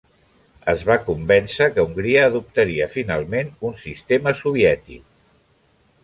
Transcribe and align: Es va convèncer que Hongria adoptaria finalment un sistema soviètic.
Es 0.71 0.83
va 0.91 0.95
convèncer 1.09 1.67
que 1.75 1.83
Hongria 1.87 2.23
adoptaria 2.29 2.87
finalment 2.93 3.51
un 3.69 3.75
sistema 3.83 4.33
soviètic. 4.41 5.05